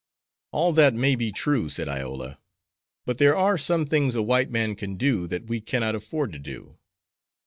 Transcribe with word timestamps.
"All 0.51 0.73
that 0.73 0.95
may 0.95 1.13
be 1.13 1.31
true," 1.31 1.69
said 1.69 1.87
Iola, 1.87 2.39
"but 3.05 3.19
there 3.19 3.35
are 3.37 3.55
some 3.55 3.85
things 3.85 4.15
a 4.15 4.23
white 4.23 4.49
man 4.49 4.73
can 4.73 4.95
do 4.95 5.27
that 5.27 5.45
we 5.45 5.61
cannot 5.61 5.93
afford 5.93 6.31
to 6.31 6.39
do." 6.39 6.79